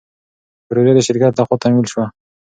پروژه 0.67 0.91
د 0.95 0.99
شرکت 1.07 1.31
له 1.35 1.43
خوا 1.47 1.55
تمویل 1.63 1.87
شوه. 1.91 2.05